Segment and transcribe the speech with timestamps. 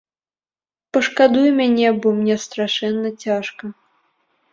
[0.95, 3.65] Пашкадуй мяне, бо мне страшэнна цяжка.